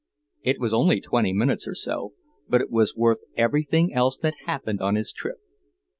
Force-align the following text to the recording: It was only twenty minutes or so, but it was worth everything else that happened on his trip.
It 0.41 0.59
was 0.59 0.73
only 0.73 0.99
twenty 0.99 1.31
minutes 1.31 1.67
or 1.67 1.75
so, 1.75 2.13
but 2.49 2.59
it 2.59 2.71
was 2.71 2.95
worth 2.95 3.19
everything 3.37 3.93
else 3.93 4.17
that 4.23 4.33
happened 4.47 4.81
on 4.81 4.95
his 4.95 5.13
trip. 5.13 5.37